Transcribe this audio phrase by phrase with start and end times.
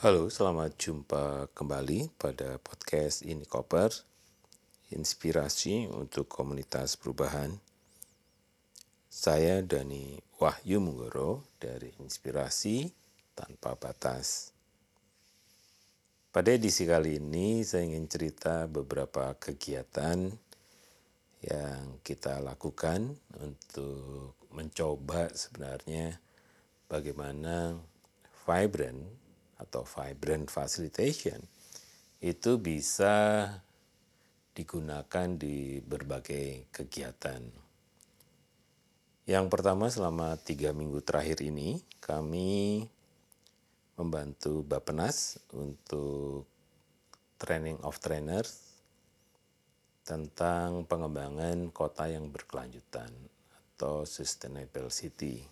[0.00, 3.92] Halo, selamat jumpa kembali pada podcast ini Koper,
[4.96, 7.60] inspirasi untuk komunitas perubahan.
[9.12, 12.88] Saya Dani Wahyu Munggoro dari Inspirasi
[13.36, 14.56] Tanpa Batas.
[16.32, 20.32] Pada edisi kali ini saya ingin cerita beberapa kegiatan
[21.44, 26.16] yang kita lakukan untuk mencoba sebenarnya
[26.88, 27.76] bagaimana
[28.48, 29.19] vibrant
[29.60, 31.38] atau vibrant facilitation
[32.20, 33.44] itu bisa
[34.56, 37.40] digunakan di berbagai kegiatan.
[39.28, 42.82] Yang pertama selama tiga minggu terakhir ini kami
[43.94, 46.48] membantu Bapenas untuk
[47.36, 48.68] training of trainers
[50.04, 53.12] tentang pengembangan kota yang berkelanjutan
[53.76, 55.46] atau sustainable city.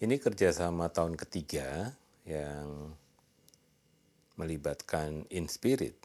[0.00, 1.92] Ini kerjasama tahun ketiga
[2.24, 2.96] yang
[4.40, 5.96] melibatkan Inspirit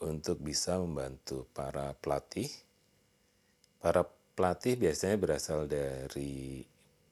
[0.00, 2.48] untuk bisa membantu para pelatih.
[3.80, 6.64] Para pelatih biasanya berasal dari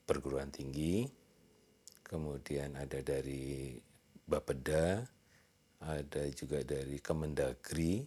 [0.05, 1.05] perguruan tinggi,
[2.05, 3.77] kemudian ada dari
[4.25, 5.05] Bapeda,
[5.84, 8.05] ada juga dari Kemendagri,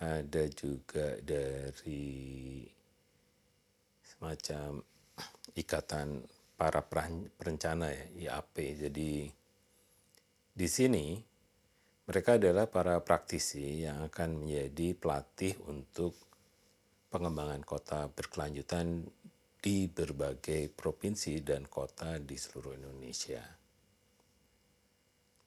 [0.00, 2.64] ada juga dari
[4.00, 4.80] semacam
[5.52, 6.82] ikatan para
[7.38, 8.54] perencana ya, IAP.
[8.82, 9.30] Jadi
[10.58, 11.22] di sini
[12.10, 16.18] mereka adalah para praktisi yang akan menjadi pelatih untuk
[17.14, 19.06] pengembangan kota berkelanjutan
[19.62, 23.44] di berbagai provinsi dan kota di seluruh Indonesia.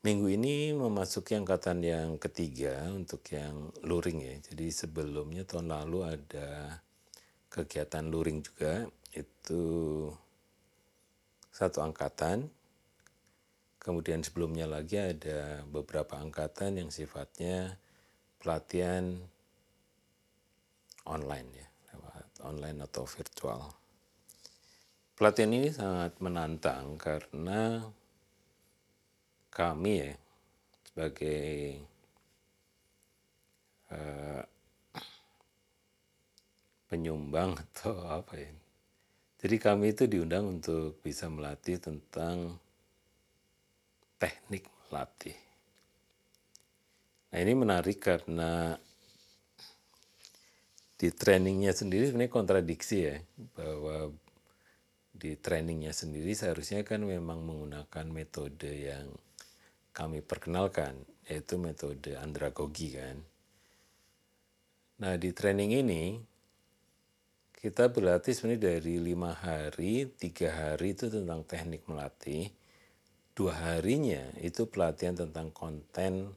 [0.01, 4.35] Minggu ini memasuki angkatan yang ketiga untuk yang luring ya.
[4.49, 6.81] Jadi sebelumnya tahun lalu ada
[7.53, 9.61] kegiatan luring juga itu
[11.51, 12.47] satu angkatan.
[13.81, 17.75] Kemudian sebelumnya lagi ada beberapa angkatan yang sifatnya
[18.37, 19.17] pelatihan
[21.05, 23.61] online ya, lewat online atau virtual.
[25.17, 27.81] Pelatihan ini sangat menantang karena
[29.51, 30.11] kami ya
[30.87, 31.81] sebagai
[33.91, 34.41] uh,
[36.85, 38.60] penyumbang atau apa ya
[39.41, 42.61] jadi kami itu diundang untuk bisa melatih tentang
[44.21, 45.33] teknik melatih.
[47.33, 48.77] Nah ini menarik karena
[51.01, 53.17] di trainingnya sendiri sebenarnya kontradiksi ya
[53.57, 54.13] bahwa
[55.09, 59.09] di trainingnya sendiri seharusnya kan memang menggunakan metode yang
[59.89, 63.17] kami perkenalkan yaitu metode andragogi kan.
[65.01, 66.30] Nah di training ini
[67.61, 72.49] kita berlatih sebenarnya dari lima hari, tiga hari itu tentang teknik melatih,
[73.37, 76.33] dua harinya itu pelatihan tentang konten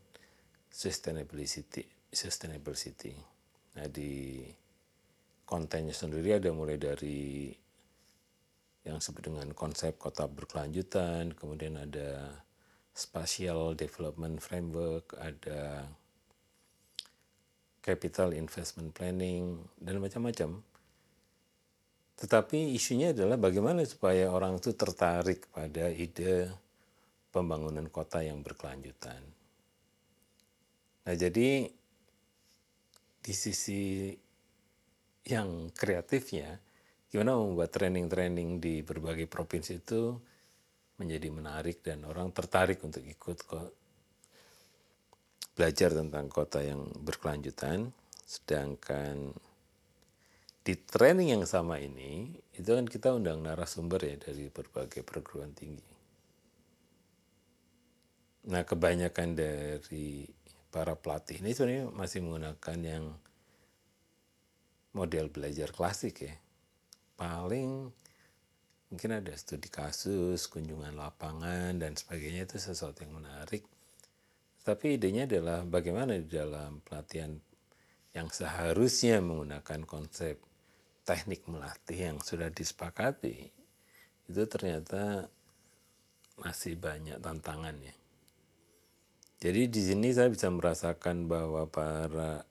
[0.68, 1.88] sustainability.
[2.12, 3.16] sustainability.
[3.74, 4.44] Nah di
[5.48, 7.50] kontennya sendiri ada mulai dari
[8.84, 12.36] yang disebut dengan konsep kota berkelanjutan, kemudian ada
[12.92, 15.88] spatial development framework, ada
[17.80, 20.73] capital investment planning, dan macam-macam.
[22.14, 26.50] Tetapi isunya adalah bagaimana supaya orang itu tertarik pada ide
[27.34, 29.18] pembangunan kota yang berkelanjutan.
[31.04, 31.66] Nah, jadi
[33.24, 34.14] di sisi
[35.26, 36.54] yang kreatifnya,
[37.10, 40.14] gimana membuat training-training di berbagai provinsi itu
[41.00, 43.38] menjadi menarik dan orang tertarik untuk ikut
[45.58, 47.90] belajar tentang kota yang berkelanjutan,
[48.22, 49.34] sedangkan
[50.64, 55.92] di training yang sama ini itu kan kita undang narasumber ya dari berbagai perguruan tinggi.
[58.48, 60.24] Nah kebanyakan dari
[60.72, 63.04] para pelatih ini sebenarnya masih menggunakan yang
[64.96, 66.34] model belajar klasik ya.
[67.20, 67.92] Paling
[68.88, 73.68] mungkin ada studi kasus, kunjungan lapangan dan sebagainya itu sesuatu yang menarik.
[74.64, 77.36] Tapi idenya adalah bagaimana di dalam pelatihan
[78.16, 80.40] yang seharusnya menggunakan konsep
[81.04, 83.52] teknik melatih yang sudah disepakati
[84.24, 85.28] itu ternyata
[86.40, 87.94] masih banyak tantangannya.
[89.38, 92.48] Jadi di sini saya bisa merasakan bahwa para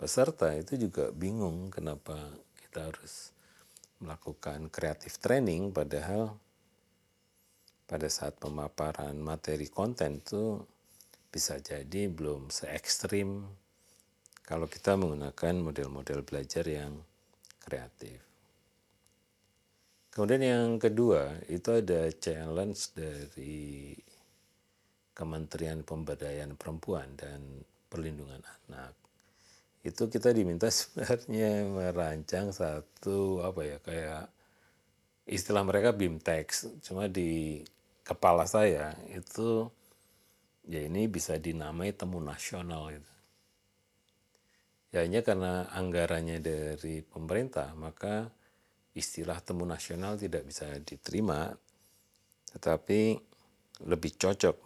[0.00, 2.16] peserta itu juga bingung kenapa
[2.64, 3.36] kita harus
[4.00, 6.36] melakukan kreatif training padahal
[7.84, 10.64] pada saat pemaparan materi konten itu
[11.28, 13.44] bisa jadi belum se ekstrim
[14.44, 17.04] kalau kita menggunakan model-model belajar yang
[17.66, 18.22] kreatif.
[20.14, 23.92] Kemudian yang kedua itu ada challenge dari
[25.12, 27.42] Kementerian Pemberdayaan Perempuan dan
[27.90, 28.94] Perlindungan Anak.
[29.84, 34.24] Itu kita diminta sebenarnya merancang satu apa ya kayak
[35.26, 37.60] istilah mereka BIMTEX, cuma di
[38.06, 39.66] kepala saya itu
[40.64, 43.15] ya ini bisa dinamai temu nasional itu.
[44.94, 48.30] Ya hanya karena anggarannya dari pemerintah, maka
[48.96, 51.52] istilah temu nasional tidak bisa diterima,
[52.56, 53.20] tetapi
[53.84, 54.56] lebih cocok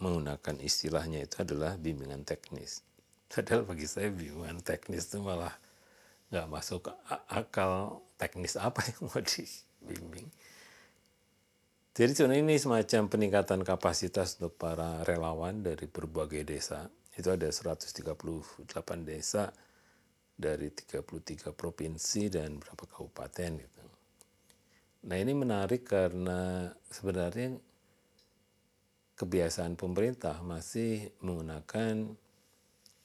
[0.00, 2.80] menggunakan istilahnya itu adalah bimbingan teknis.
[3.32, 5.52] Padahal bagi saya bimbingan teknis itu malah
[6.32, 6.88] nggak masuk
[7.28, 10.26] akal teknis apa yang mau dibimbing.
[11.94, 16.90] Jadi sebenarnya ini semacam peningkatan kapasitas untuk para relawan dari berbagai desa.
[17.14, 18.66] Itu ada 138
[19.06, 19.54] desa
[20.34, 23.82] dari 33 provinsi dan beberapa kabupaten gitu.
[25.04, 27.54] Nah ini menarik karena sebenarnya
[29.14, 32.18] kebiasaan pemerintah masih menggunakan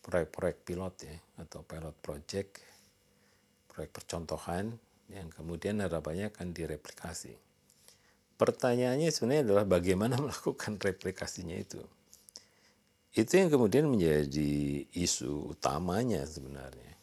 [0.02, 2.66] proyek-proyek pilot ya atau pilot project,
[3.70, 4.74] proyek percontohan
[5.14, 7.38] yang kemudian harapannya akan direplikasi.
[8.40, 11.84] Pertanyaannya sebenarnya adalah bagaimana melakukan replikasinya itu.
[13.10, 16.94] Itu yang kemudian menjadi isu utamanya sebenarnya.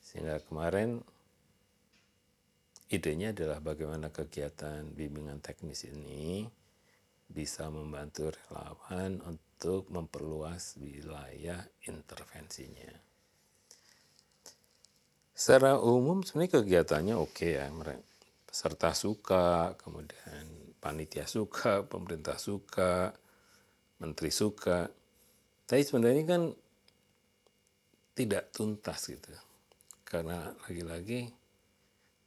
[0.00, 1.04] Sehingga kemarin
[2.88, 6.48] idenya adalah bagaimana kegiatan bimbingan teknis ini
[7.32, 12.92] bisa membantu relawan untuk memperluas wilayah intervensinya.
[15.32, 17.72] Secara umum sebenarnya kegiatannya oke okay ya,
[18.44, 23.16] peserta suka, kemudian panitia suka, pemerintah suka,
[23.96, 25.01] menteri suka.
[25.72, 26.52] Tapi sebenarnya kan
[28.12, 29.32] tidak tuntas gitu
[30.04, 31.32] karena lagi-lagi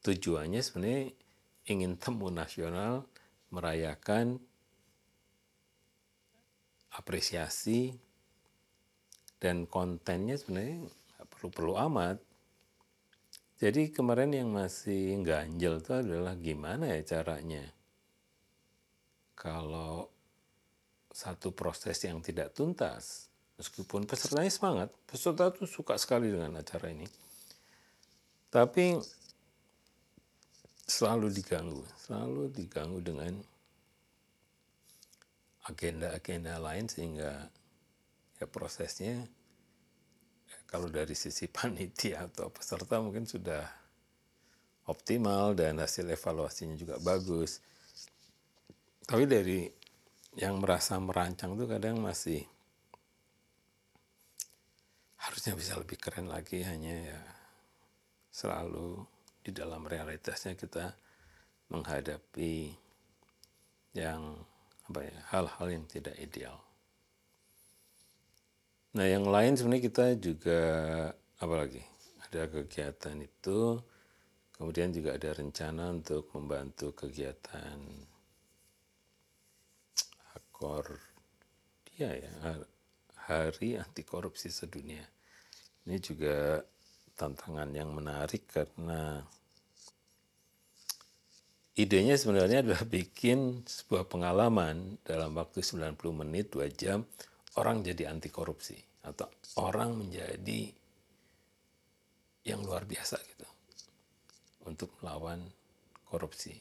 [0.01, 1.13] tujuannya sebenarnya
[1.69, 3.05] ingin temu nasional
[3.53, 4.41] merayakan
[6.97, 7.93] apresiasi
[9.37, 12.17] dan kontennya sebenarnya nggak perlu-perlu amat.
[13.61, 17.69] Jadi kemarin yang masih ganjel itu adalah gimana ya caranya
[19.37, 20.09] kalau
[21.15, 23.24] satu proses yang tidak tuntas,
[23.55, 27.07] meskipun pesertanya semangat, peserta itu suka sekali dengan acara ini,
[28.51, 28.99] tapi
[30.85, 33.33] selalu diganggu, selalu diganggu dengan
[35.65, 37.49] agenda-agenda lain sehingga
[38.37, 39.25] ya prosesnya
[40.45, 43.65] ya kalau dari sisi panitia atau peserta mungkin sudah
[44.85, 47.61] optimal dan hasil evaluasinya juga bagus.
[49.05, 49.65] Tapi dari
[50.37, 52.45] yang merasa merancang itu kadang masih
[55.35, 57.19] harusnya bisa lebih keren lagi hanya ya
[58.31, 59.03] selalu
[59.43, 60.95] di dalam realitasnya kita
[61.67, 62.71] menghadapi
[63.99, 64.39] yang
[64.87, 66.55] apa ya hal-hal yang tidak ideal.
[68.95, 70.61] Nah yang lain sebenarnya kita juga
[71.11, 71.83] apa lagi
[72.31, 73.75] ada kegiatan itu
[74.55, 77.75] kemudian juga ada rencana untuk membantu kegiatan
[80.31, 80.95] akor
[81.91, 82.31] dia ya
[83.27, 85.11] hari anti korupsi sedunia
[85.85, 86.65] ini juga
[87.15, 89.21] tantangan yang menarik karena
[91.77, 97.05] idenya sebenarnya adalah bikin sebuah pengalaman dalam waktu 90 menit, 2 jam,
[97.59, 98.75] orang jadi anti korupsi.
[99.05, 99.29] Atau
[99.61, 100.73] orang menjadi
[102.49, 103.45] yang luar biasa gitu.
[104.65, 105.45] Untuk melawan
[106.09, 106.57] korupsi.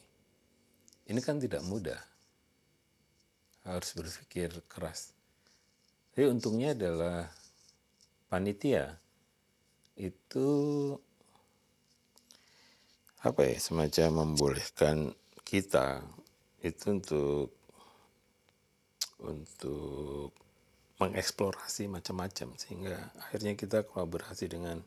[1.09, 1.97] Ini kan tidak mudah.
[3.65, 5.09] Harus berpikir keras.
[6.13, 7.25] Jadi untungnya adalah
[8.29, 8.93] panitia
[9.95, 10.49] itu
[13.23, 16.03] apa ya semacam membolehkan kita
[16.61, 17.49] itu untuk
[19.23, 20.35] untuk
[20.99, 24.83] mengeksplorasi macam-macam sehingga akhirnya kita kolaborasi dengan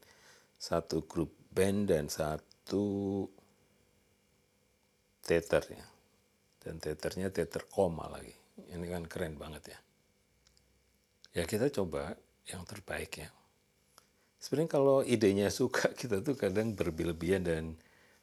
[0.58, 3.26] satu grup band dan satu
[5.24, 5.86] teater ya.
[6.58, 8.34] Dan teaternya teater koma lagi.
[8.58, 9.78] Ini kan keren banget ya.
[11.38, 12.16] Ya kita coba
[12.50, 13.28] yang terbaik ya
[14.38, 17.64] sebenarnya kalau idenya suka kita tuh kadang berlebihan dan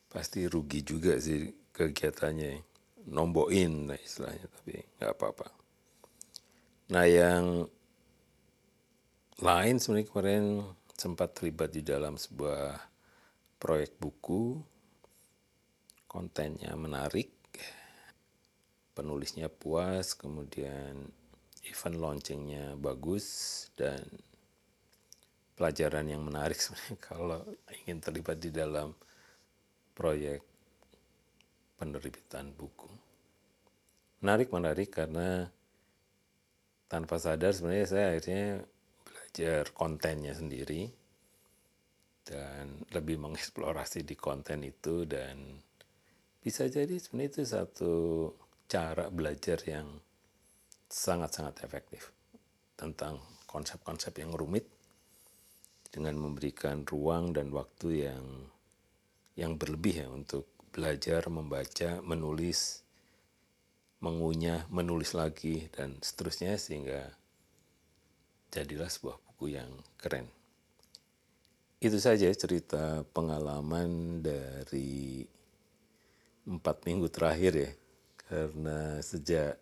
[0.07, 2.75] pasti rugi juga sih kegiatannya.
[3.05, 5.47] Nomboin lah istilahnya tapi nggak apa-apa.
[6.89, 7.69] Nah yang
[9.37, 10.45] lain sebenarnya kemarin
[10.95, 12.81] sempat terlibat di dalam sebuah
[13.61, 14.57] proyek buku.
[16.09, 17.29] Kontennya menarik.
[18.95, 21.11] Penulisnya puas kemudian
[21.67, 23.27] event launchingnya bagus
[23.75, 24.01] dan
[25.55, 27.41] pelajaran yang menarik sebenarnya kalau
[27.83, 28.91] ingin terlibat di dalam
[29.95, 30.43] proyek
[31.79, 32.91] penerbitan buku.
[34.23, 35.47] Menarik menarik karena
[36.91, 38.63] tanpa sadar sebenarnya saya akhirnya
[39.03, 40.87] belajar kontennya sendiri
[42.25, 45.61] dan lebih mengeksplorasi di konten itu dan
[46.41, 47.93] bisa jadi sebenarnya itu satu
[48.65, 49.87] cara belajar yang
[50.89, 52.13] sangat-sangat efektif
[52.77, 54.74] tentang konsep-konsep yang rumit
[55.95, 58.51] dengan memberikan ruang dan waktu yang
[59.39, 60.43] yang berlebih ya untuk
[60.75, 62.83] belajar, membaca, menulis,
[64.03, 67.15] mengunyah, menulis lagi dan seterusnya sehingga
[68.51, 70.27] jadilah sebuah buku yang keren.
[71.79, 75.23] Itu saja cerita pengalaman dari
[76.43, 77.71] empat minggu terakhir ya,
[78.27, 79.59] karena sejak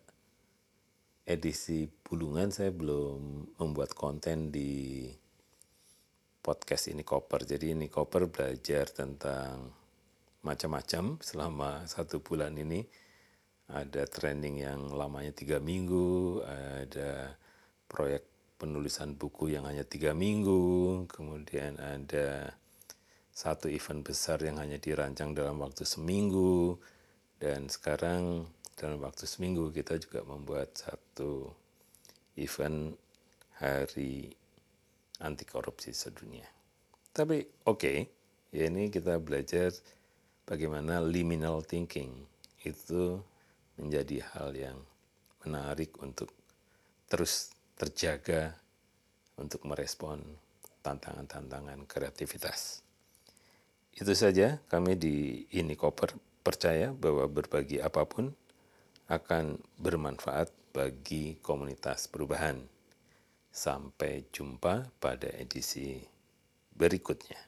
[1.24, 5.08] edisi bulungan saya belum membuat konten di
[6.44, 7.48] podcast ini koper.
[7.48, 9.72] Jadi ini koper belajar tentang
[10.44, 12.84] macam-macam selama satu bulan ini.
[13.72, 17.32] Ada training yang lamanya tiga minggu, ada
[17.88, 18.28] proyek
[18.60, 22.52] penulisan buku yang hanya tiga minggu, kemudian ada
[23.32, 26.76] satu event besar yang hanya dirancang dalam waktu seminggu,
[27.40, 28.44] dan sekarang
[28.76, 31.48] dalam waktu seminggu kita juga membuat satu
[32.36, 32.92] event
[33.56, 34.28] hari
[35.22, 36.46] anti korupsi sedunia.
[37.14, 37.98] Tapi oke, okay,
[38.50, 39.70] ya ini kita belajar
[40.42, 42.26] bagaimana liminal thinking
[42.66, 43.22] itu
[43.78, 44.78] menjadi hal yang
[45.44, 46.32] menarik untuk
[47.06, 48.56] terus terjaga
[49.36, 50.22] untuk merespon
[50.82, 52.82] tantangan-tantangan kreativitas.
[53.94, 58.34] Itu saja kami di ini koper percaya bahwa berbagi apa pun
[59.06, 62.73] akan bermanfaat bagi komunitas perubahan.
[63.54, 66.02] Sampai jumpa pada edisi
[66.74, 67.38] berikutnya.